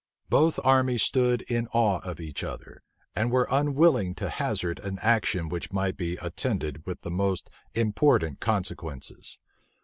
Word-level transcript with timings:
Both 0.29 0.59
armies 0.63 1.03
stood 1.03 1.43
in 1.43 1.67
awe 1.73 1.99
of 1.99 2.19
each 2.19 2.43
other, 2.43 2.81
and 3.15 3.29
were 3.31 3.47
unwilling 3.51 4.15
to 4.15 4.29
hazard 4.29 4.79
an 4.79 4.97
action 4.99 5.47
which 5.47 5.71
might 5.71 5.95
be 5.95 6.15
attended 6.17 6.83
with 6.87 7.01
the 7.01 7.11
most 7.11 7.51
important 7.75 8.39
consequences. 8.39 9.37